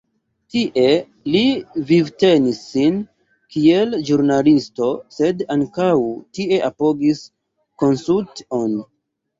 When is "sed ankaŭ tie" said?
5.19-6.63